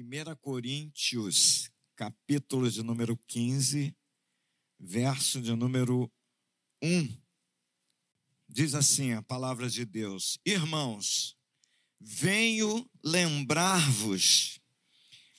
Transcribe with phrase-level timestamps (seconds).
[0.00, 3.92] 1 Coríntios, capítulo de número 15,
[4.78, 6.08] verso de número
[6.80, 7.20] 1.
[8.48, 11.36] Diz assim a palavra de Deus: Irmãos,
[12.00, 14.60] venho lembrar-vos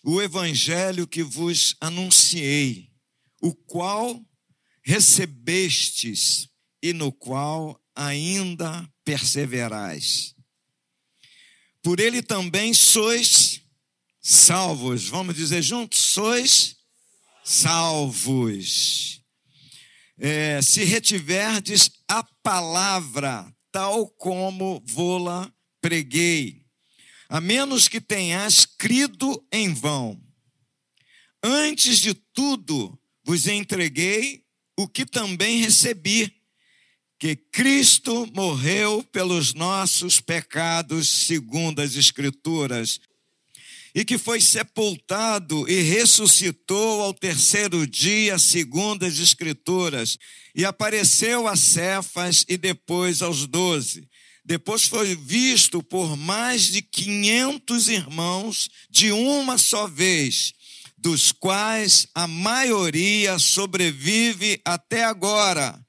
[0.03, 2.91] o evangelho que vos anunciei,
[3.41, 4.21] o qual
[4.83, 6.49] recebestes
[6.83, 10.35] e no qual ainda perseverais.
[11.81, 13.63] Por ele também sois
[14.21, 15.07] salvos.
[15.07, 15.99] Vamos dizer juntos?
[15.99, 16.77] Sois
[17.43, 19.21] salvos.
[20.17, 25.51] É, se retiverdes a palavra, tal como vô-la
[25.81, 26.65] preguei,
[27.29, 30.21] a menos que tenhas crido em vão.
[31.41, 34.43] Antes de tudo, vos entreguei
[34.77, 36.33] o que também recebi,
[37.17, 42.99] que Cristo morreu pelos nossos pecados, segundo as Escrituras,
[43.93, 50.17] e que foi sepultado e ressuscitou ao terceiro dia, segundo as Escrituras,
[50.55, 54.07] e apareceu a Cefas e depois aos doze.
[54.45, 60.53] Depois foi visto por mais de quinhentos irmãos de uma só vez,
[60.97, 65.79] dos quais a maioria sobrevive até agora,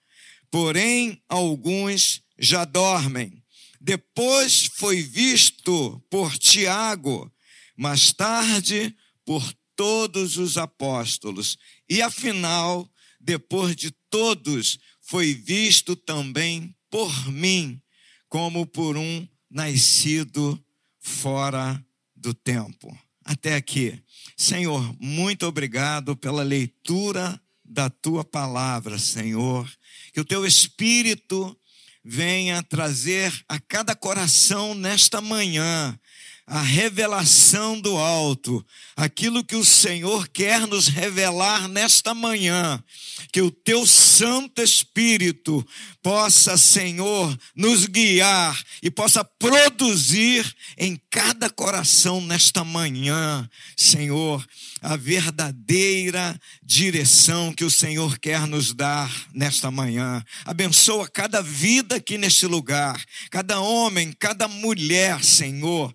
[0.51, 3.43] porém alguns já dormem.
[3.81, 7.33] Depois foi visto por Tiago,
[7.81, 9.43] mais tarde por
[9.75, 11.57] todos os apóstolos.
[11.89, 12.87] E afinal,
[13.19, 17.81] depois de todos, foi visto também por mim,
[18.29, 20.63] como por um nascido
[20.99, 21.83] fora
[22.15, 22.95] do tempo.
[23.25, 23.99] Até aqui.
[24.37, 29.67] Senhor, muito obrigado pela leitura da tua palavra, Senhor.
[30.13, 31.59] Que o teu espírito
[32.05, 35.99] venha trazer a cada coração nesta manhã
[36.51, 42.83] a revelação do alto, aquilo que o Senhor quer nos revelar nesta manhã,
[43.33, 45.65] que o teu Santo Espírito
[46.03, 50.45] possa, Senhor, nos guiar e possa produzir
[50.77, 54.45] em cada coração nesta manhã, Senhor,
[54.83, 60.21] a verdadeira direção que o Senhor quer nos dar nesta manhã.
[60.45, 65.95] Abençoa cada vida aqui neste lugar, cada homem, cada mulher, Senhor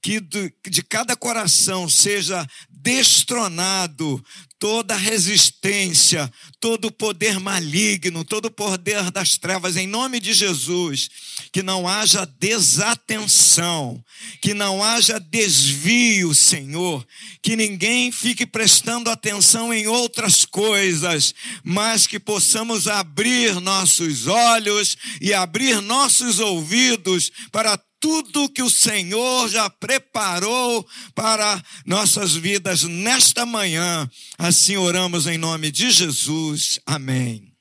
[0.00, 4.22] que de cada coração seja destronado
[4.58, 11.10] toda resistência, todo poder maligno, todo poder das trevas, em nome de Jesus.
[11.52, 14.02] Que não haja desatenção,
[14.40, 17.06] que não haja desvio, Senhor,
[17.42, 25.34] que ninguém fique prestando atenção em outras coisas, mas que possamos abrir nossos olhos e
[25.34, 34.06] abrir nossos ouvidos para tudo que o Senhor já preparou para nossas vidas nesta manhã.
[34.36, 36.78] Assim oramos em nome de Jesus.
[36.84, 37.56] Amém.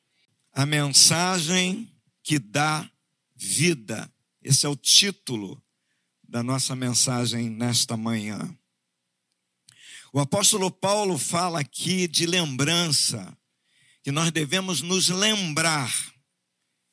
[0.52, 1.90] A mensagem
[2.22, 2.92] que dá
[3.34, 4.12] vida.
[4.42, 5.64] Esse é o título
[6.28, 8.54] da nossa mensagem nesta manhã.
[10.12, 13.34] O apóstolo Paulo fala aqui de lembrança,
[14.04, 15.90] que nós devemos nos lembrar.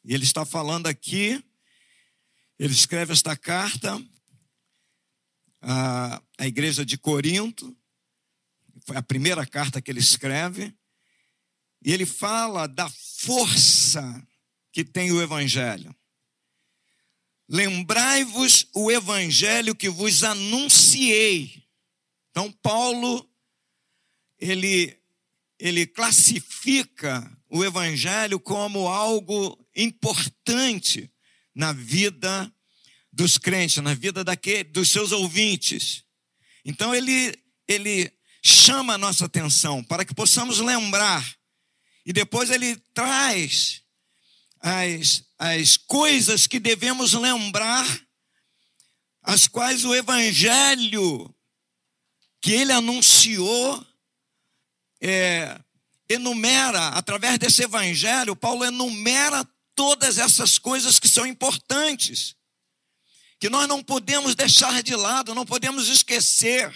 [0.05, 1.43] E ele está falando aqui
[2.61, 3.99] ele escreve esta carta
[5.63, 7.75] à, à igreja de Corinto,
[8.85, 10.77] foi a primeira carta que ele escreve,
[11.83, 14.29] e ele fala da força
[14.71, 15.97] que tem o Evangelho.
[17.49, 21.67] Lembrai-vos o Evangelho que vos anunciei.
[22.31, 23.27] Então, Paulo,
[24.39, 25.01] ele,
[25.59, 31.10] ele classifica o Evangelho como algo importante
[31.55, 32.53] na vida
[33.13, 36.05] dos crentes, na vida daquele, dos seus ouvintes.
[36.65, 37.35] Então ele,
[37.67, 38.13] ele
[38.43, 41.37] chama a nossa atenção para que possamos lembrar.
[42.07, 43.83] E depois ele traz
[44.61, 47.87] as, as coisas que devemos lembrar,
[49.23, 51.35] as quais o Evangelho
[52.41, 53.85] que ele anunciou
[55.01, 55.61] é,
[56.09, 59.47] enumera, através desse Evangelho, Paulo enumera
[59.81, 62.37] todas essas coisas que são importantes,
[63.39, 66.71] que nós não podemos deixar de lado, não podemos esquecer,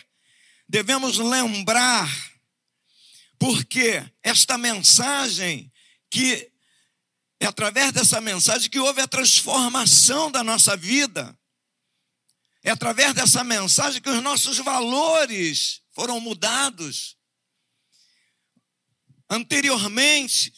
[0.66, 2.08] devemos lembrar,
[3.38, 5.70] porque esta mensagem,
[6.08, 6.50] que
[7.38, 11.38] é através dessa mensagem que houve a transformação da nossa vida,
[12.62, 17.18] é através dessa mensagem que os nossos valores foram mudados.
[19.28, 20.54] Anteriormente,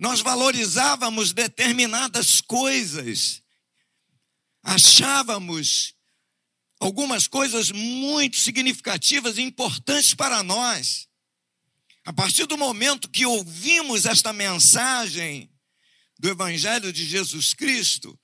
[0.00, 3.42] nós valorizávamos determinadas coisas,
[4.62, 5.94] achávamos
[6.80, 11.06] algumas coisas muito significativas e importantes para nós.
[12.02, 15.52] A partir do momento que ouvimos esta mensagem
[16.18, 18.18] do Evangelho de Jesus Cristo,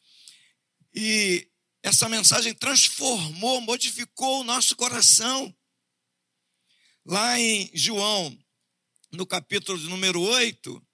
[0.95, 1.47] e
[1.83, 5.55] essa mensagem transformou, modificou o nosso coração.
[7.05, 8.37] Lá em João,
[9.13, 10.86] no capítulo número 8,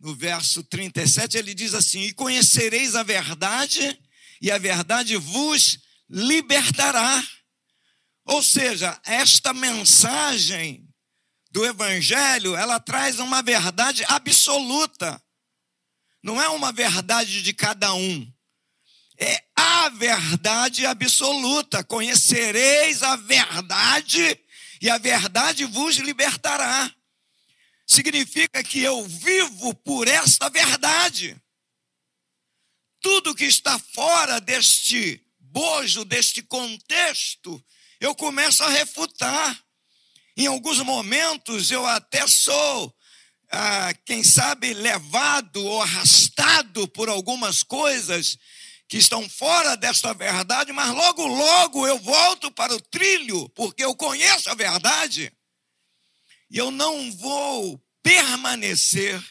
[0.00, 3.98] no verso 37, ele diz assim: E conhecereis a verdade,
[4.40, 5.78] e a verdade vos
[6.08, 7.24] libertará.
[8.24, 10.86] Ou seja, esta mensagem
[11.50, 15.22] do Evangelho, ela traz uma verdade absoluta.
[16.22, 18.32] Não é uma verdade de cada um.
[19.18, 21.84] É a verdade absoluta.
[21.84, 24.38] Conhecereis a verdade
[24.82, 26.92] e a verdade vos libertará.
[27.86, 31.40] Significa que eu vivo por esta verdade.
[33.00, 37.64] Tudo que está fora deste bojo, deste contexto,
[38.00, 39.62] eu começo a refutar.
[40.36, 42.94] Em alguns momentos eu até sou,
[43.50, 48.36] ah, quem sabe, levado ou arrastado por algumas coisas
[48.88, 53.94] que estão fora desta verdade, mas logo, logo eu volto para o trilho, porque eu
[53.94, 55.32] conheço a verdade.
[56.50, 59.22] E eu não vou permanecer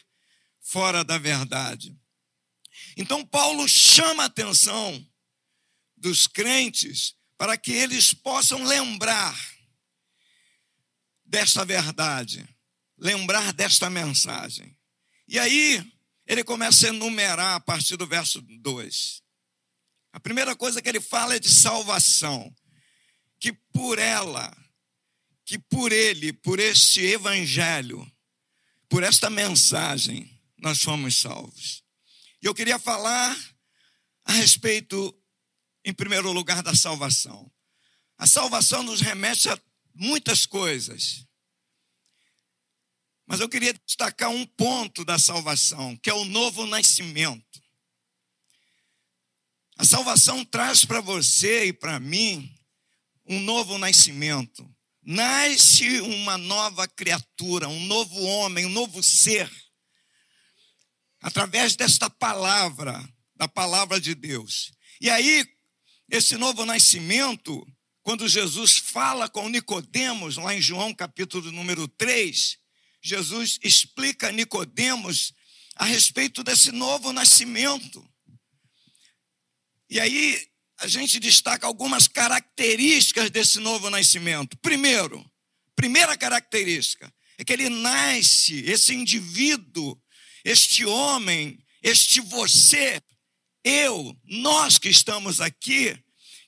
[0.60, 1.96] fora da verdade.
[2.96, 5.06] Então, Paulo chama a atenção
[5.96, 9.36] dos crentes para que eles possam lembrar
[11.24, 12.46] desta verdade,
[12.98, 14.76] lembrar desta mensagem.
[15.28, 15.92] E aí,
[16.26, 19.22] ele começa a enumerar a partir do verso 2.
[20.12, 22.54] A primeira coisa que ele fala é de salvação,
[23.38, 24.56] que por ela,
[25.46, 28.04] que por ele, por este evangelho,
[28.88, 30.28] por esta mensagem,
[30.58, 31.84] nós fomos salvos.
[32.42, 33.34] E eu queria falar
[34.24, 35.16] a respeito,
[35.84, 37.50] em primeiro lugar, da salvação.
[38.18, 39.58] A salvação nos remete a
[39.94, 41.24] muitas coisas.
[43.24, 47.62] Mas eu queria destacar um ponto da salvação, que é o novo nascimento.
[49.76, 52.52] A salvação traz para você e para mim
[53.26, 54.75] um novo nascimento.
[55.08, 59.48] Nasce uma nova criatura, um novo homem, um novo ser.
[61.20, 64.72] Através desta palavra, da palavra de Deus.
[65.00, 65.46] E aí,
[66.10, 67.64] esse novo nascimento,
[68.02, 72.58] quando Jesus fala com Nicodemos, lá em João capítulo número 3,
[73.00, 75.32] Jesus explica a Nicodemos
[75.76, 78.04] a respeito desse novo nascimento.
[79.88, 84.56] E aí a gente destaca algumas características desse novo nascimento.
[84.58, 85.24] Primeiro,
[85.74, 90.00] primeira característica é que ele nasce, esse indivíduo,
[90.44, 93.00] este homem, este você,
[93.64, 95.98] eu, nós que estamos aqui,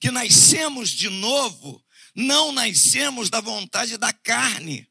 [0.01, 1.83] que nascemos de novo,
[2.15, 4.89] não nascemos da vontade da carne.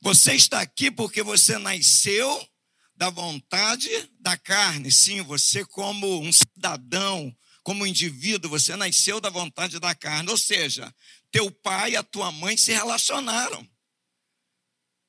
[0.00, 2.48] Você está aqui porque você nasceu
[2.96, 3.88] da vontade
[4.20, 4.90] da carne.
[4.90, 7.34] Sim, você, como um cidadão,
[7.64, 10.30] como indivíduo, você nasceu da vontade da carne.
[10.30, 10.94] Ou seja,
[11.32, 13.66] teu pai e a tua mãe se relacionaram.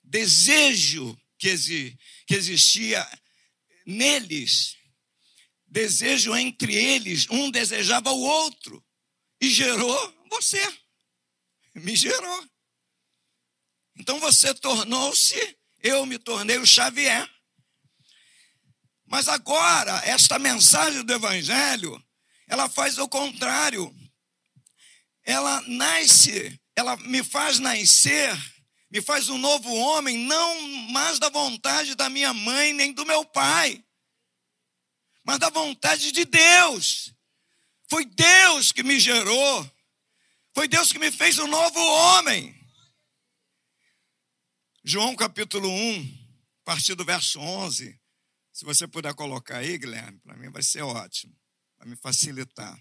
[0.01, 3.05] Desejo que, exi que existia
[3.85, 4.77] neles,
[5.67, 8.83] desejo entre eles, um desejava o outro,
[9.41, 10.61] e gerou você,
[11.73, 12.49] me gerou.
[13.97, 17.29] Então você tornou-se, eu me tornei o Xavier.
[19.05, 22.04] Mas agora, esta mensagem do Evangelho,
[22.47, 23.93] ela faz o contrário.
[25.23, 28.35] Ela nasce, ela me faz nascer,
[28.91, 30.61] me faz um novo homem, não
[30.91, 33.83] mais da vontade da minha mãe nem do meu pai,
[35.23, 37.13] mas da vontade de Deus.
[37.89, 39.71] Foi Deus que me gerou,
[40.53, 42.55] foi Deus que me fez um novo homem.
[44.83, 46.27] João capítulo 1,
[46.61, 47.99] a partir do verso 11.
[48.53, 51.35] Se você puder colocar aí, Guilherme, para mim vai ser ótimo,
[51.77, 52.79] vai me facilitar.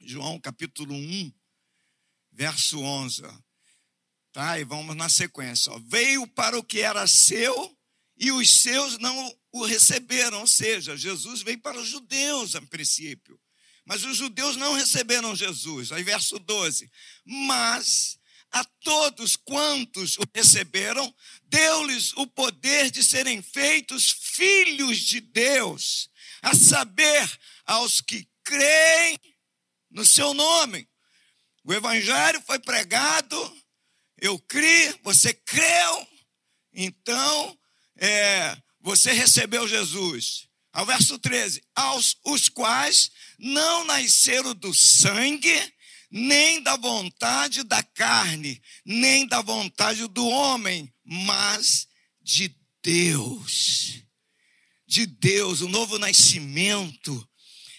[0.00, 1.32] João capítulo 1,
[2.32, 3.24] verso 11.
[3.24, 3.38] Ó.
[4.32, 4.58] Tá?
[4.58, 5.72] E vamos na sequência.
[5.72, 5.78] Ó.
[5.80, 7.76] Veio para o que era seu
[8.16, 10.40] e os seus não o receberam.
[10.40, 13.40] Ou seja, Jesus veio para os judeus a princípio.
[13.84, 15.92] Mas os judeus não receberam Jesus.
[15.92, 16.90] Aí, verso 12.
[17.24, 18.18] Mas
[18.50, 26.10] a todos quantos o receberam, deu-lhes o poder de serem feitos filhos de Deus,
[26.42, 29.18] a saber, aos que creem
[29.90, 30.88] no seu nome.
[31.64, 33.62] O evangelho foi pregado,
[34.20, 36.08] eu criei, você creu,
[36.72, 37.58] então
[37.96, 40.48] é, você recebeu Jesus.
[40.72, 45.74] Ao verso 13: aos os quais não nasceram do sangue,
[46.10, 51.86] nem da vontade da carne, nem da vontade do homem, mas
[52.22, 54.07] de Deus.
[54.88, 57.28] De Deus, o novo nascimento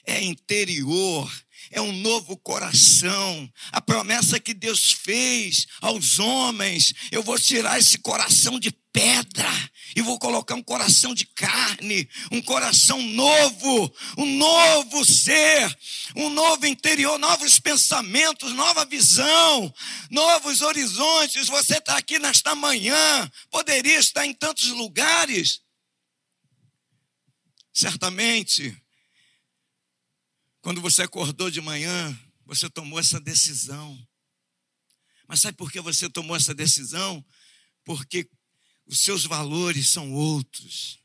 [0.05, 1.27] é interior,
[1.71, 3.51] é um novo coração.
[3.71, 9.49] A promessa que Deus fez aos homens: eu vou tirar esse coração de pedra
[9.95, 15.75] e vou colocar um coração de carne, um coração novo, um novo ser,
[16.15, 19.73] um novo interior, novos pensamentos, nova visão,
[20.11, 21.47] novos horizontes.
[21.47, 25.67] Você está aqui nesta manhã, poderia estar em tantos lugares.
[27.79, 28.77] Certamente,
[30.59, 32.13] quando você acordou de manhã,
[32.45, 33.98] você tomou essa decisão.
[35.25, 37.25] Mas sabe por que você tomou essa decisão?
[37.86, 38.29] Porque
[38.86, 41.00] os seus valores são outros.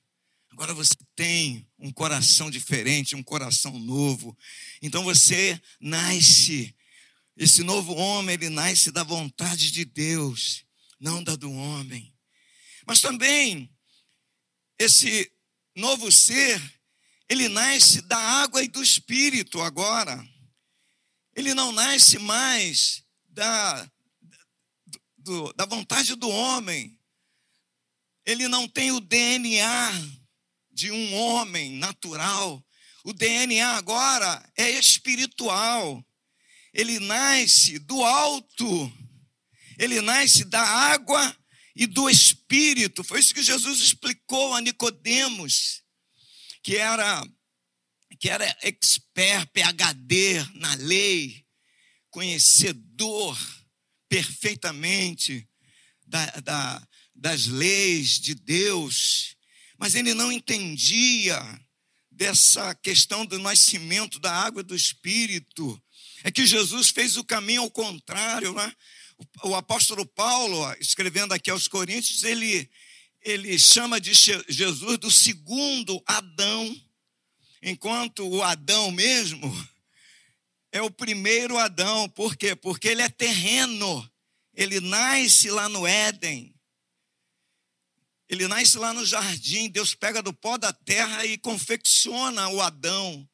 [0.51, 4.37] Agora você tem um coração diferente, um coração novo.
[4.83, 6.75] Então você nasce,
[7.37, 10.65] esse novo homem, ele nasce da vontade de Deus,
[10.99, 12.13] não da do homem.
[12.85, 13.73] Mas também,
[14.77, 15.34] esse
[15.75, 16.61] novo ser,
[17.29, 20.27] ele nasce da água e do espírito agora.
[21.35, 23.91] Ele não nasce mais da,
[25.19, 26.99] do, da vontade do homem,
[28.27, 29.93] ele não tem o DNA
[30.73, 32.65] de um homem natural.
[33.05, 36.05] O DNA agora é espiritual.
[36.73, 38.93] Ele nasce do alto.
[39.79, 41.37] Ele nasce da água
[41.75, 43.03] e do espírito.
[43.03, 45.83] Foi isso que Jesus explicou a Nicodemos,
[46.63, 47.27] que era
[48.21, 51.45] que era expert, PhD na lei,
[52.11, 53.37] conhecedor
[54.09, 55.49] perfeitamente
[56.07, 59.37] da, da, das leis de Deus,
[59.77, 61.39] mas ele não entendia
[62.11, 65.83] dessa questão do nascimento da água do Espírito.
[66.23, 68.73] É que Jesus fez o caminho ao contrário, né?
[69.43, 72.71] O apóstolo Paulo, escrevendo aqui aos Coríntios, ele,
[73.23, 76.81] ele chama de Jesus do segundo Adão,
[77.63, 79.51] enquanto o Adão mesmo
[80.73, 82.09] é o primeiro Adão.
[82.09, 82.57] Por quê?
[82.57, 84.11] Porque ele é terreno,
[84.53, 86.55] ele nasce lá no Éden,
[88.29, 93.29] ele nasce lá no jardim, Deus pega do pó da terra e confecciona o Adão.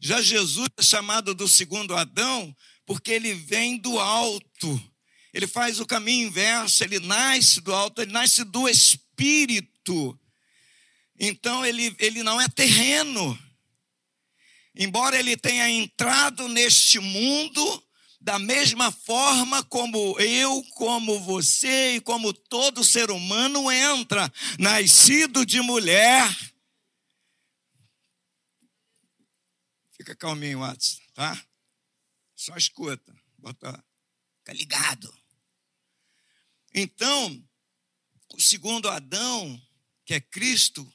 [0.00, 4.89] Já Jesus é chamado do segundo Adão porque ele vem do alto.
[5.32, 10.18] Ele faz o caminho inverso, ele nasce do alto, ele nasce do espírito.
[11.18, 13.38] Então ele, ele não é terreno.
[14.74, 17.84] Embora ele tenha entrado neste mundo,
[18.20, 25.60] da mesma forma como eu, como você e como todo ser humano entra, nascido de
[25.60, 26.28] mulher.
[29.96, 31.46] Fica calminho, Watson, tá?
[32.34, 33.84] Só escuta, bota,
[34.38, 35.19] fica ligado.
[36.74, 37.44] Então,
[38.34, 39.60] o segundo Adão,
[40.04, 40.90] que é Cristo,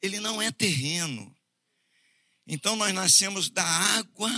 [0.00, 1.34] ele não é terreno.
[2.46, 4.30] Então nós nascemos da água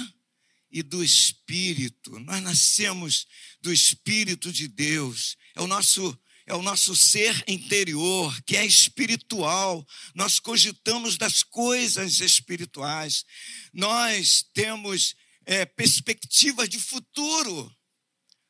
[0.70, 2.18] e do Espírito.
[2.20, 3.26] Nós nascemos
[3.60, 5.36] do Espírito de Deus.
[5.54, 9.86] É o nosso é o nosso ser interior, que é espiritual.
[10.16, 13.24] Nós cogitamos das coisas espirituais.
[13.72, 15.14] Nós temos
[15.46, 17.72] é, perspectiva de futuro,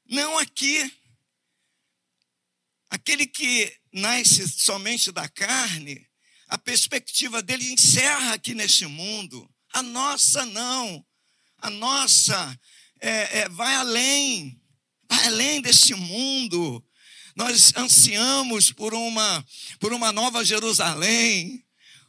[0.09, 0.90] não aqui.
[2.90, 6.06] Aquele que nasce somente da carne,
[6.49, 9.49] a perspectiva dele encerra aqui neste mundo.
[9.73, 11.04] A nossa não
[11.61, 12.59] a nossa
[13.00, 14.59] é, é, vai além,
[15.09, 16.85] vai além desse mundo.
[17.37, 19.44] Nós ansiamos por uma,
[19.78, 21.64] por uma nova Jerusalém,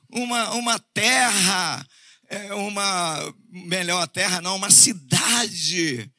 [0.10, 1.86] uma, uma terra,
[2.30, 6.10] é, uma melhor terra, não, uma cidade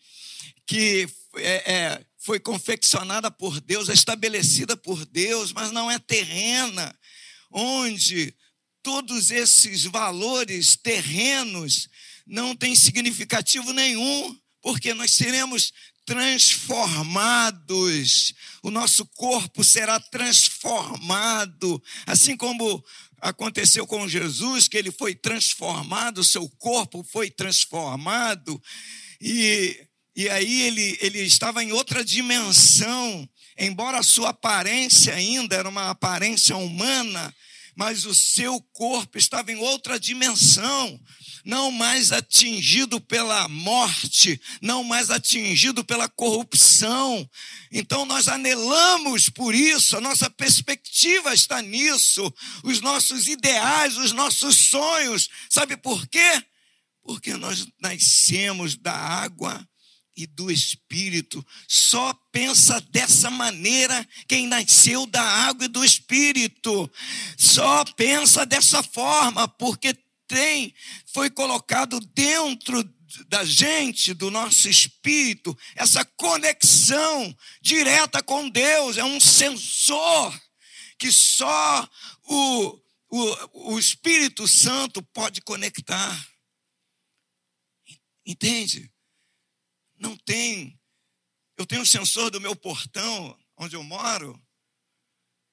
[0.66, 6.96] que é, é, foi confeccionada por Deus, estabelecida por Deus, mas não é terrena,
[7.50, 8.32] onde
[8.82, 11.88] todos esses valores terrenos
[12.26, 15.72] não tem significativo nenhum, porque nós seremos
[16.04, 22.84] transformados, o nosso corpo será transformado, assim como
[23.20, 28.60] aconteceu com Jesus, que ele foi transformado, o seu corpo foi transformado,
[29.20, 33.28] e, e aí ele, ele estava em outra dimensão,
[33.58, 37.34] embora a sua aparência ainda era uma aparência humana,
[37.74, 41.00] mas o seu corpo estava em outra dimensão,
[41.46, 47.28] não mais atingido pela morte, não mais atingido pela corrupção.
[47.70, 52.30] Então nós anelamos por isso, a nossa perspectiva está nisso,
[52.62, 55.30] os nossos ideais, os nossos sonhos.
[55.48, 56.44] Sabe por quê?
[57.02, 59.66] Porque nós nascemos da água
[60.16, 61.44] e do Espírito.
[61.66, 66.90] Só pensa dessa maneira quem nasceu da água e do Espírito.
[67.36, 70.74] Só pensa dessa forma, porque tem,
[71.12, 72.82] foi colocado dentro
[73.28, 80.40] da gente, do nosso espírito, essa conexão direta com Deus, é um sensor
[80.98, 81.88] que só
[82.24, 86.28] o, o, o Espírito Santo pode conectar.
[88.24, 88.90] Entende?
[90.02, 90.76] Não tem.
[91.56, 94.36] Eu tenho um sensor do meu portão, onde eu moro.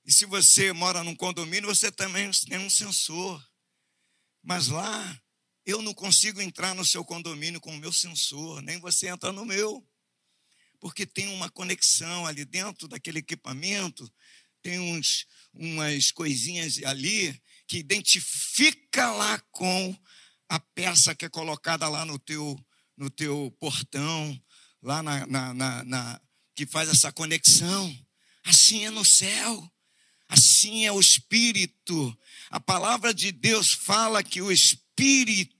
[0.03, 3.47] E se você mora num condomínio, você também tem um sensor.
[4.41, 5.21] Mas lá,
[5.67, 9.45] eu não consigo entrar no seu condomínio com o meu sensor, nem você entra no
[9.45, 9.87] meu.
[10.79, 14.11] Porque tem uma conexão ali dentro daquele equipamento,
[14.63, 19.95] tem uns, umas coisinhas ali que identifica lá com
[20.47, 22.59] a peça que é colocada lá no teu,
[22.99, 24.39] no teu portão,
[24.83, 26.21] lá na, na, na, na
[26.53, 27.97] que faz essa conexão.
[28.43, 29.71] Assim é no céu.
[30.27, 32.15] Assim é o Espírito.
[32.51, 34.51] A palavra de Deus fala que o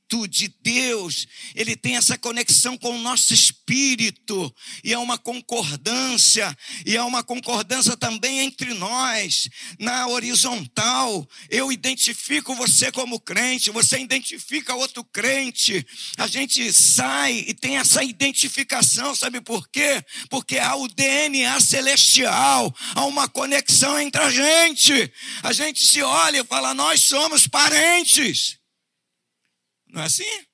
[0.09, 6.55] Espírito de Deus, ele tem essa conexão com o nosso espírito, e é uma concordância,
[6.85, 9.47] e é uma concordância também entre nós,
[9.77, 11.27] na horizontal.
[11.49, 15.85] Eu identifico você como crente, você identifica outro crente,
[16.17, 20.03] a gente sai e tem essa identificação, sabe por quê?
[20.29, 25.11] Porque há o DNA celestial, há uma conexão entre a gente.
[25.43, 28.58] A gente se olha e fala, nós somos parentes.
[29.89, 30.45] Não é assim?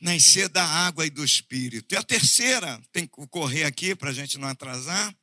[0.00, 1.94] Nascer da água e do espírito.
[1.94, 5.14] E a terceira, tem que correr aqui para a gente não atrasar,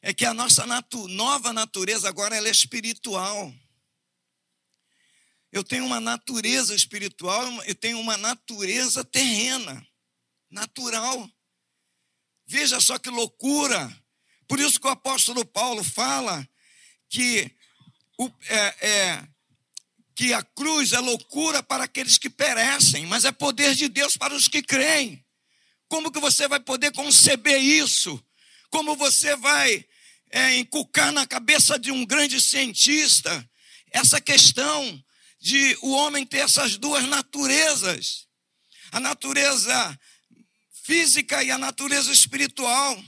[0.00, 3.52] é que a nossa natu nova natureza agora ela é espiritual.
[5.50, 9.86] Eu tenho uma natureza espiritual, eu tenho uma natureza terrena,
[10.50, 11.30] natural.
[12.46, 13.90] Veja só que loucura.
[14.46, 16.46] Por isso que o apóstolo Paulo fala
[17.08, 17.50] que
[18.18, 19.28] o, é, é,
[20.14, 24.34] que a cruz é loucura para aqueles que perecem, mas é poder de Deus para
[24.34, 25.24] os que creem.
[25.88, 28.22] Como que você vai poder conceber isso?
[28.70, 29.84] Como você vai
[30.30, 33.48] é, inculcar na cabeça de um grande cientista
[33.90, 35.02] essa questão
[35.40, 38.26] de o homem ter essas duas naturezas,
[38.90, 40.00] a natureza
[40.84, 43.02] física e a natureza espiritual.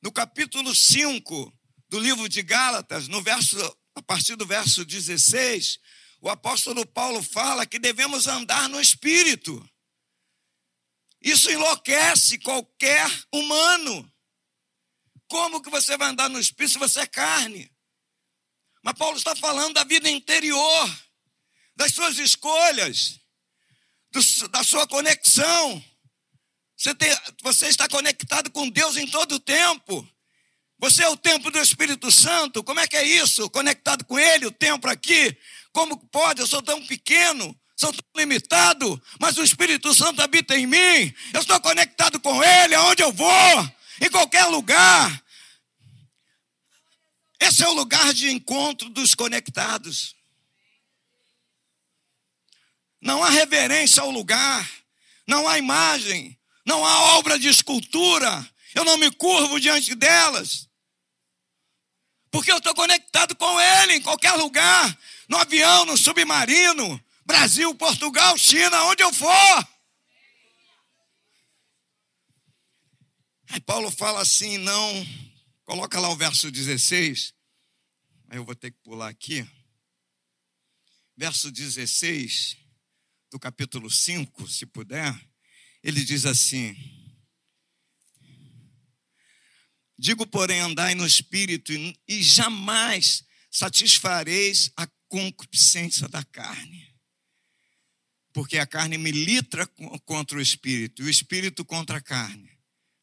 [0.00, 1.52] No capítulo 5
[1.88, 3.56] do livro de Gálatas, no verso
[3.94, 5.78] a partir do verso 16,
[6.20, 9.68] o apóstolo Paulo fala que devemos andar no espírito.
[11.20, 14.12] Isso enlouquece qualquer humano.
[15.28, 17.70] Como que você vai andar no espírito se você é carne?
[18.82, 20.98] Mas Paulo está falando da vida interior,
[21.76, 23.20] das suas escolhas,
[24.10, 25.84] do, da sua conexão.
[26.76, 27.10] Você, tem,
[27.42, 30.08] você está conectado com Deus em todo o tempo.
[30.78, 32.62] Você é o templo do Espírito Santo.
[32.62, 33.50] Como é que é isso?
[33.50, 35.36] Conectado com Ele, o templo aqui.
[35.72, 36.40] Como pode?
[36.40, 41.14] Eu sou tão pequeno, sou tão limitado, mas o Espírito Santo habita em mim.
[41.32, 45.22] Eu estou conectado com Ele aonde eu vou, em qualquer lugar.
[47.40, 50.14] Esse é o lugar de encontro dos conectados.
[53.00, 54.68] Não há reverência ao lugar,
[55.26, 58.48] não há imagem, não há obra de escultura.
[58.74, 60.67] Eu não me curvo diante delas,
[62.30, 64.98] porque eu estou conectado com Ele em qualquer lugar.
[65.28, 69.68] No avião, no submarino, Brasil, Portugal, China, onde eu for.
[73.50, 75.06] Aí Paulo fala assim: não,
[75.64, 77.34] coloca lá o verso 16,
[78.28, 79.46] aí eu vou ter que pular aqui.
[81.16, 82.56] Verso 16
[83.30, 85.14] do capítulo 5, se puder,
[85.82, 86.76] ele diz assim:
[89.98, 91.72] Digo, porém, andai no espírito
[92.06, 96.94] e jamais satisfareis a concupiscência da carne.
[98.32, 99.66] Porque a carne milita
[100.04, 102.56] contra o espírito e o espírito contra a carne,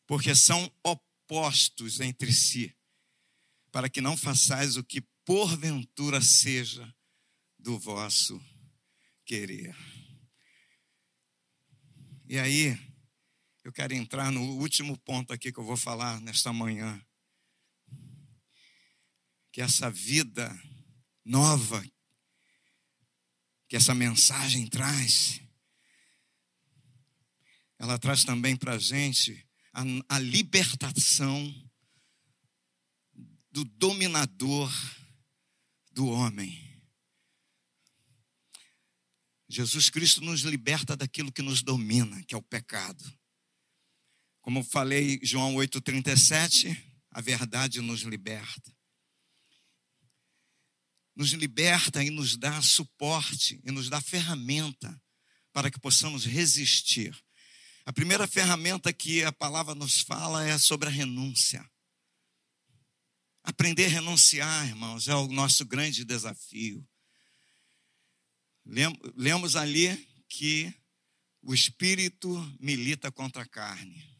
[0.07, 2.73] porque são opostos entre si,
[3.71, 6.95] para que não façais o que porventura seja
[7.59, 8.41] do vosso
[9.25, 9.75] querer.
[12.29, 12.94] E aí,
[13.65, 17.03] eu quero entrar no último ponto aqui que eu vou falar nesta manhã.
[19.51, 20.55] Que essa vida
[21.25, 21.83] nova
[23.67, 25.41] que essa mensagem traz.
[27.79, 29.43] Ela traz também para a gente
[30.07, 31.51] a libertação
[33.49, 34.71] do dominador
[35.91, 36.63] do homem.
[39.49, 43.03] Jesus Cristo nos liberta daquilo que nos domina, que é o pecado.
[44.45, 46.77] Como falei, João 8,37,
[47.09, 48.77] a verdade nos liberta.
[51.15, 55.01] Nos liberta e nos dá suporte e nos dá ferramenta
[55.51, 57.19] para que possamos resistir.
[57.87, 61.67] A primeira ferramenta que a palavra nos fala é sobre a renúncia.
[63.43, 66.87] Aprender a renunciar, irmãos, é o nosso grande desafio.
[69.15, 70.71] Lemos ali que
[71.41, 72.29] o espírito
[72.59, 74.14] milita contra a carne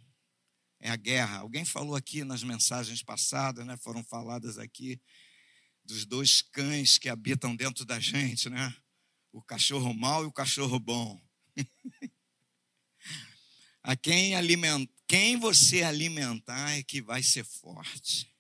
[0.86, 1.40] é a guerra.
[1.40, 3.76] Alguém falou aqui nas mensagens passadas, né?
[3.78, 5.02] Foram faladas aqui
[5.84, 8.76] dos dois cães que habitam dentro da gente, né?
[9.32, 11.20] O cachorro mau e o cachorro bom.
[13.82, 18.32] a quem alimentar, quem você alimentar é que vai ser forte.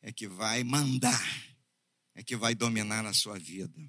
[0.00, 1.44] É que vai mandar.
[2.14, 3.82] É que vai dominar a sua vida.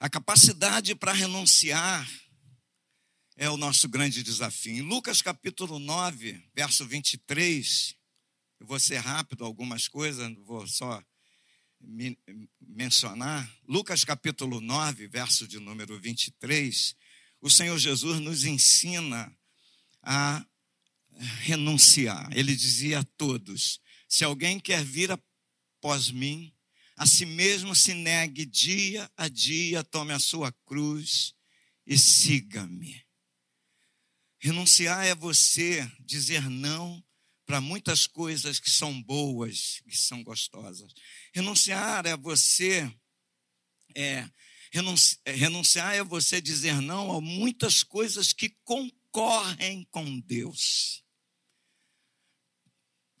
[0.00, 2.08] A capacidade para renunciar
[3.42, 4.72] é o nosso grande desafio.
[4.72, 7.96] Em Lucas capítulo 9, verso 23,
[8.60, 11.02] eu vou ser rápido algumas coisas, vou só
[11.80, 12.16] me,
[12.60, 13.52] mencionar.
[13.66, 16.94] Lucas capítulo 9, verso de número 23,
[17.40, 19.36] o Senhor Jesus nos ensina
[20.00, 20.46] a
[21.40, 22.30] renunciar.
[22.38, 26.54] Ele dizia a todos: se alguém quer vir após mim,
[26.96, 31.34] a si mesmo se negue dia a dia, tome a sua cruz
[31.84, 33.04] e siga-me.
[34.42, 37.00] Renunciar é você dizer não
[37.46, 40.92] para muitas coisas que são boas, que são gostosas.
[41.32, 42.92] Renunciar é você
[43.94, 44.28] é,
[45.24, 51.04] é renunciar é você dizer não a muitas coisas que concorrem com Deus.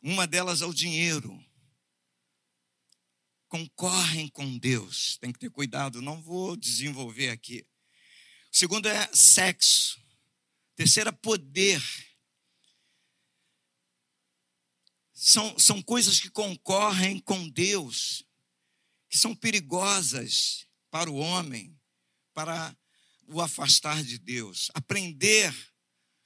[0.02, 1.40] Uma delas é o dinheiro.
[3.46, 5.18] Concorrem com Deus.
[5.18, 7.64] Tem que ter cuidado, não vou desenvolver aqui.
[8.52, 10.01] O segundo é sexo.
[10.82, 11.80] Terceira, poder.
[15.14, 18.24] São, são coisas que concorrem com Deus,
[19.08, 21.80] que são perigosas para o homem,
[22.34, 22.76] para
[23.28, 24.72] o afastar de Deus.
[24.74, 25.54] Aprender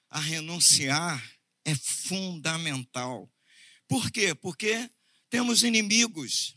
[0.08, 3.30] a renunciar é fundamental.
[3.86, 4.34] Por quê?
[4.34, 4.90] Porque
[5.28, 6.56] temos inimigos.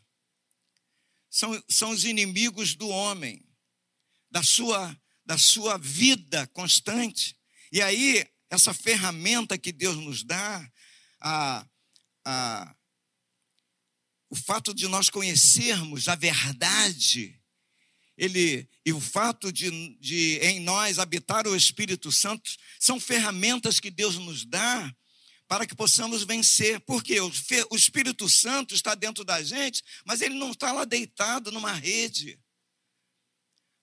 [1.29, 3.45] São, são os inimigos do homem,
[4.31, 7.37] da sua, da sua vida constante.
[7.71, 10.71] E aí, essa ferramenta que Deus nos dá,
[11.21, 11.65] a,
[12.25, 12.75] a,
[14.29, 17.39] o fato de nós conhecermos a verdade,
[18.17, 23.89] ele, e o fato de, de em nós habitar o Espírito Santo, são ferramentas que
[23.89, 24.93] Deus nos dá
[25.47, 26.79] para que possamos vencer.
[26.81, 27.31] Porque o,
[27.71, 32.39] o Espírito Santo está dentro da gente, mas ele não está lá deitado numa rede.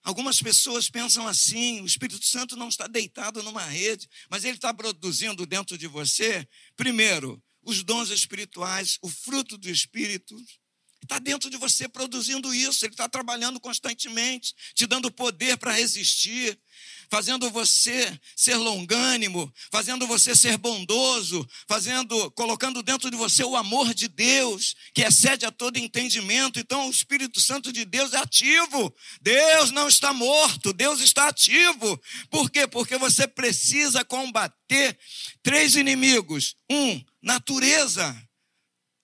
[0.07, 4.73] Algumas pessoas pensam assim: o Espírito Santo não está deitado numa rede, mas ele está
[4.73, 10.37] produzindo dentro de você, primeiro, os dons espirituais, o fruto do Espírito.
[11.03, 16.59] Está dentro de você produzindo isso, ele está trabalhando constantemente, te dando poder para resistir,
[17.09, 23.95] fazendo você ser longânimo, fazendo você ser bondoso, fazendo, colocando dentro de você o amor
[23.95, 26.59] de Deus, que excede a todo entendimento.
[26.59, 28.95] Então, o Espírito Santo de Deus é ativo.
[29.21, 32.01] Deus não está morto, Deus está ativo.
[32.31, 32.67] Por quê?
[32.67, 34.99] Porque você precisa combater
[35.43, 36.57] três inimigos.
[36.71, 38.26] Um, natureza.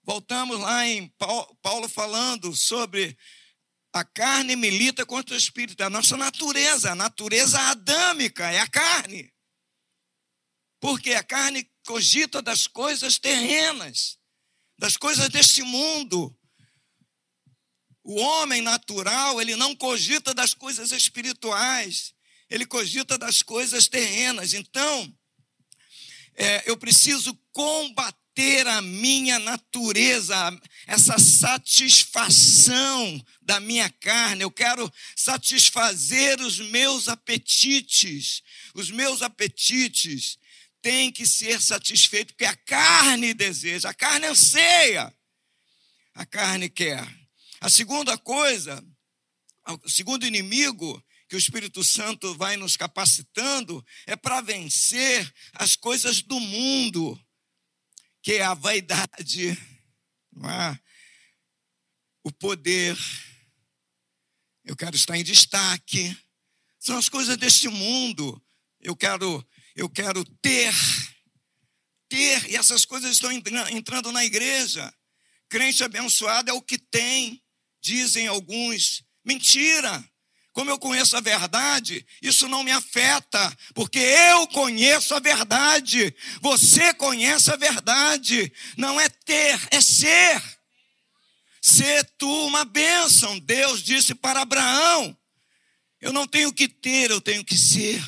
[0.04, 1.08] Voltamos lá em
[1.62, 3.16] Paulo falando sobre
[3.92, 8.66] a carne milita contra o espírito, é a nossa natureza, a natureza adâmica é a
[8.66, 9.32] carne.
[10.80, 14.18] Porque a carne cogita das coisas terrenas,
[14.76, 16.36] das coisas deste mundo.
[18.02, 22.12] O homem natural, ele não cogita das coisas espirituais,
[22.50, 24.54] ele cogita das coisas terrenas.
[24.54, 25.16] Então,
[26.34, 34.92] é, eu preciso combater ter a minha natureza, essa satisfação da minha carne, eu quero
[35.14, 38.42] satisfazer os meus apetites.
[38.74, 40.38] Os meus apetites
[40.80, 45.14] têm que ser satisfeitos, porque a carne deseja, a carne anseia,
[46.14, 47.06] a carne quer.
[47.60, 48.84] A segunda coisa,
[49.84, 56.20] o segundo inimigo que o Espírito Santo vai nos capacitando é para vencer as coisas
[56.20, 57.18] do mundo
[58.22, 60.78] que é a vaidade, é?
[62.22, 62.96] o poder.
[64.64, 66.16] Eu quero estar em destaque.
[66.78, 68.40] São as coisas deste mundo.
[68.80, 70.72] Eu quero, eu quero ter,
[72.08, 74.92] ter, e essas coisas estão entrando na igreja.
[75.48, 77.42] Crente abençoado é o que tem,
[77.80, 79.04] dizem alguns.
[79.24, 80.11] Mentira!
[80.52, 86.14] Como eu conheço a verdade, isso não me afeta, porque eu conheço a verdade.
[86.42, 88.52] Você conhece a verdade.
[88.76, 90.42] Não é ter, é ser.
[91.60, 93.38] Ser tu uma bênção.
[93.38, 95.16] Deus disse para Abraão:
[96.00, 98.02] Eu não tenho que ter, eu tenho que ser.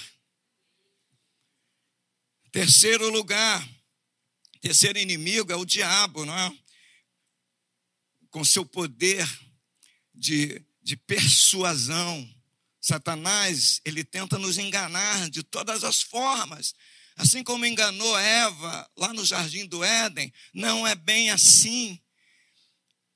[2.53, 3.67] Terceiro lugar,
[4.61, 6.53] terceiro inimigo é o diabo, não é?
[8.31, 9.27] Com seu poder
[10.15, 12.34] de, de persuasão.
[12.85, 16.75] Satanás, ele tenta nos enganar de todas as formas.
[17.17, 21.99] Assim como enganou Eva lá no jardim do Éden, não é bem assim.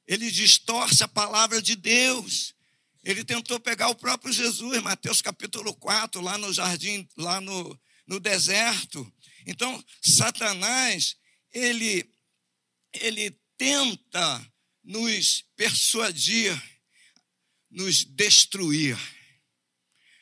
[0.06, 2.54] Ele distorce a palavra de Deus.
[3.04, 8.18] Ele tentou pegar o próprio Jesus, Mateus capítulo 4, lá no jardim, lá no, no
[8.18, 9.12] deserto.
[9.46, 11.14] Então, Satanás,
[11.52, 12.10] ele,
[12.94, 14.50] ele tenta
[14.82, 16.58] nos persuadir,
[17.70, 18.98] nos destruir.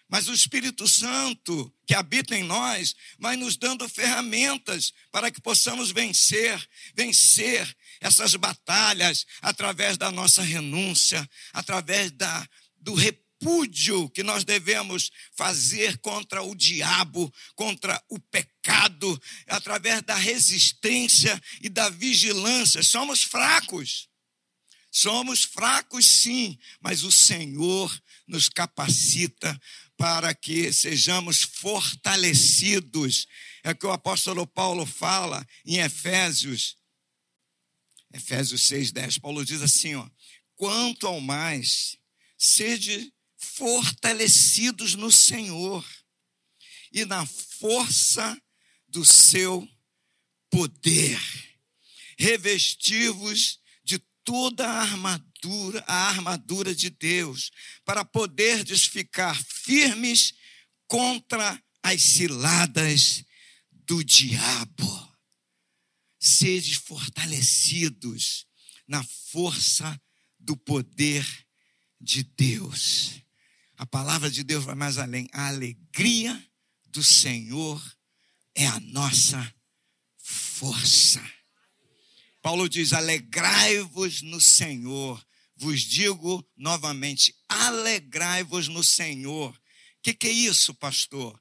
[0.09, 5.91] Mas o Espírito Santo que habita em nós vai nos dando ferramentas para que possamos
[5.91, 6.65] vencer,
[6.95, 15.99] vencer essas batalhas através da nossa renúncia, através da, do repúdio que nós devemos fazer
[15.99, 22.83] contra o diabo, contra o pecado, através da resistência e da vigilância.
[22.83, 24.09] Somos fracos.
[24.91, 27.95] Somos fracos, sim, mas o Senhor
[28.27, 29.61] nos capacita
[29.97, 33.27] para que sejamos fortalecidos.
[33.63, 36.77] É o que o apóstolo Paulo fala em Efésios,
[38.13, 39.19] Efésios 6, 10.
[39.19, 40.09] Paulo diz assim: ó,
[40.55, 41.99] quanto ao mais,
[42.39, 45.85] sede fortalecidos no Senhor
[46.93, 48.41] e na força
[48.89, 49.69] do seu
[50.51, 51.21] poder,
[52.19, 53.61] revestivos
[54.27, 55.27] toda a armadura
[55.87, 57.51] a armadura de Deus,
[57.85, 60.35] para poderdes ficar firmes
[60.89, 63.25] contra as ciladas
[63.71, 65.17] do diabo.
[66.19, 68.47] Sede fortalecidos
[68.89, 70.01] na força
[70.39, 71.25] do poder
[72.01, 73.23] de Deus.
[73.77, 75.29] A palavra de Deus vai mais além.
[75.33, 76.45] A alegria
[76.87, 77.81] do Senhor
[78.55, 79.55] é a nossa
[80.17, 81.36] força.
[82.47, 85.21] Paulo diz: alegrai-vos no Senhor
[85.57, 89.51] vos digo novamente: alegrai-vos no Senhor.
[89.51, 89.59] O
[90.01, 91.37] que, que é isso, pastor?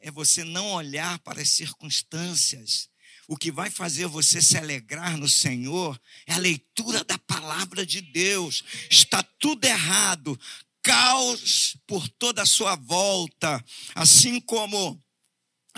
[0.00, 2.88] É você não olhar para as circunstâncias.
[3.28, 8.00] O que vai fazer você se alegrar no Senhor é a leitura da palavra de
[8.00, 8.64] Deus.
[8.90, 10.36] Está tudo errado,
[10.82, 15.00] caos por toda a sua volta, assim como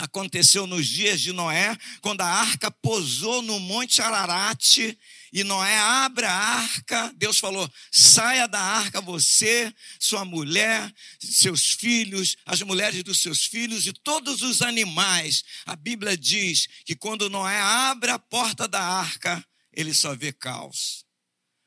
[0.01, 4.97] aconteceu nos dias de Noé, quando a arca pousou no Monte Ararat
[5.33, 12.37] e Noé abre a arca, Deus falou: saia da arca você, sua mulher, seus filhos,
[12.47, 15.45] as mulheres dos seus filhos e todos os animais.
[15.67, 21.05] A Bíblia diz que quando Noé abre a porta da arca, ele só vê caos.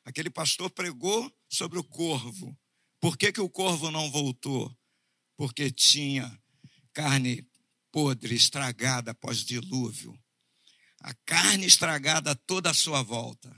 [0.03, 2.57] Aquele pastor pregou sobre o corvo.
[2.99, 4.75] Por que, que o corvo não voltou?
[5.37, 6.37] Porque tinha
[6.93, 7.45] carne
[7.93, 10.19] podre, estragada após dilúvio
[11.03, 13.53] a carne estragada toda a sua volta,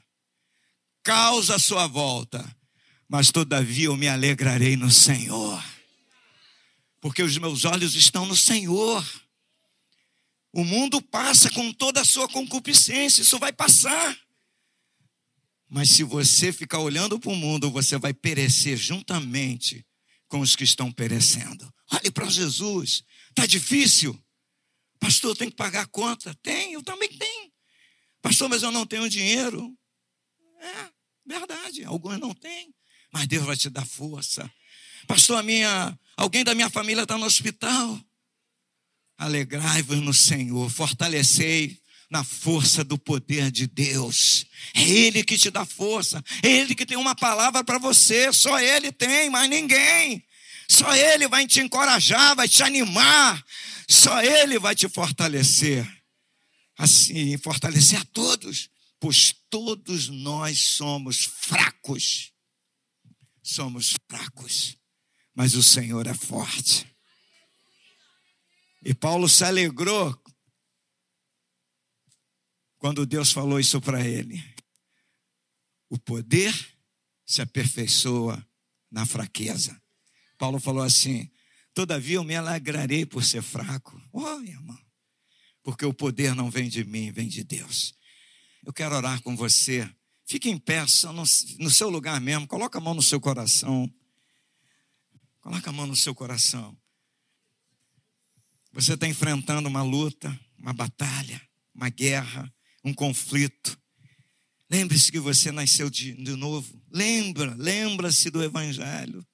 [1.03, 2.43] causa a sua volta,
[3.07, 5.63] mas todavia eu me alegrarei no Senhor,
[6.99, 9.05] porque os meus olhos estão no Senhor.
[10.51, 14.17] O mundo passa com toda a sua concupiscência, isso vai passar.
[15.69, 19.85] Mas se você ficar olhando para o mundo, você vai perecer juntamente
[20.27, 21.71] com os que estão perecendo.
[21.91, 23.03] Olhe para Jesus.
[23.29, 24.19] Está difícil?
[24.99, 26.35] Pastor, tem que pagar a conta?
[26.41, 27.51] Tem, eu também tenho.
[28.21, 29.75] Pastor, mas eu não tenho dinheiro.
[30.59, 30.89] É,
[31.25, 32.73] verdade, alguns não têm.
[33.11, 34.51] Mas Deus vai te dar força.
[35.07, 37.99] Pastor, a minha, alguém da minha família está no hospital.
[39.17, 41.79] Alegrai-vos no Senhor, fortalecei
[42.09, 44.45] na força do poder de Deus.
[44.73, 48.59] É Ele que te dá força, é Ele que tem uma palavra para você, só
[48.59, 50.23] Ele tem, mas ninguém.
[50.69, 53.43] Só Ele vai te encorajar, vai te animar,
[53.87, 55.85] só Ele vai te fortalecer.
[56.77, 62.33] Assim, fortalecer a todos, pois todos nós somos fracos.
[63.41, 64.75] Somos fracos,
[65.33, 66.89] mas o Senhor é forte.
[68.83, 70.19] E Paulo se alegrou
[72.77, 74.43] quando Deus falou isso para ele.
[75.89, 76.53] O poder
[77.25, 78.47] se aperfeiçoa
[78.91, 79.79] na fraqueza.
[80.37, 81.29] Paulo falou assim:
[81.73, 84.01] Todavia eu me alegrarei por ser fraco.
[84.13, 84.79] Oh, irmão.
[85.61, 87.93] Porque o poder não vem de mim, vem de Deus.
[88.65, 89.89] Eu quero orar com você.
[90.25, 90.85] Fique em pé,
[91.59, 92.47] no, seu lugar mesmo.
[92.47, 93.91] Coloca a mão no seu coração.
[95.41, 96.75] Coloca a mão no seu coração.
[98.71, 101.41] Você está enfrentando uma luta, uma batalha,
[101.73, 102.51] uma guerra,
[102.83, 103.77] um conflito.
[104.69, 106.81] Lembre-se que você nasceu de, de novo.
[106.89, 109.25] Lembra, lembra-se do Evangelho.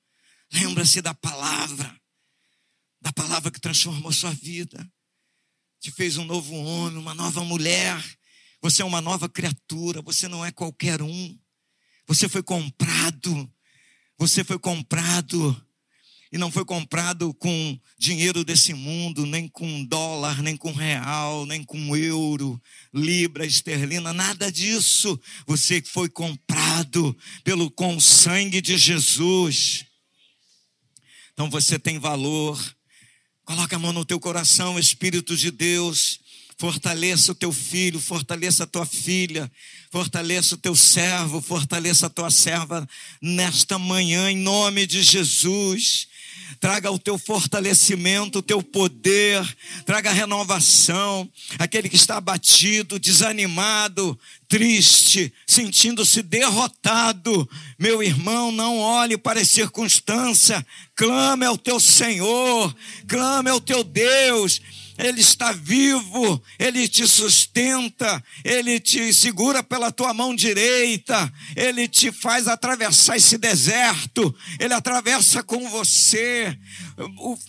[0.54, 1.96] Lembra-se da palavra.
[3.02, 4.90] Da palavra que transformou sua vida.
[5.80, 8.04] Te fez um novo homem, uma nova mulher.
[8.62, 10.02] Você é uma nova criatura.
[10.02, 11.40] Você não é qualquer um.
[12.08, 13.52] Você foi comprado.
[14.18, 15.66] Você foi comprado
[16.32, 21.62] e não foi comprado com dinheiro desse mundo, nem com dólar, nem com real, nem
[21.62, 22.62] com euro,
[22.94, 25.20] libra, esterlina, nada disso.
[25.46, 29.86] Você foi comprado pelo com sangue de Jesus.
[31.42, 32.56] Então você tem valor.
[33.44, 36.20] Coloca a mão no teu coração, Espírito de Deus.
[36.62, 39.52] Fortaleça o teu filho, fortaleça a tua filha,
[39.90, 42.88] fortaleça o teu servo, fortaleça a tua serva
[43.20, 46.08] nesta manhã, em nome de Jesus.
[46.60, 49.44] Traga o teu fortalecimento, o teu poder,
[49.88, 51.28] traga renovação.
[51.58, 60.64] Aquele que está abatido, desanimado, triste, sentindo-se derrotado, meu irmão, não olhe para a circunstância,
[60.96, 62.76] clame ao teu Senhor,
[63.08, 64.62] clame ao teu Deus
[65.02, 72.12] ele está vivo, Ele te sustenta, Ele te segura pela tua mão direita, Ele te
[72.12, 76.56] faz atravessar esse deserto, Ele atravessa com você.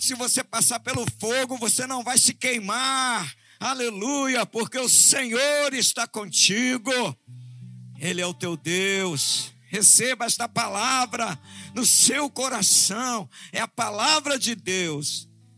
[0.01, 6.07] Se você passar pelo fogo, você não vai se queimar, aleluia, porque o Senhor está
[6.07, 6.91] contigo,
[7.99, 9.53] Ele é o teu Deus.
[9.69, 11.39] Receba esta palavra
[11.75, 15.31] no seu coração, é a palavra de Deus